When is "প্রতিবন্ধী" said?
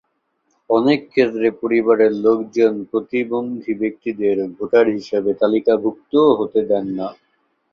2.91-3.73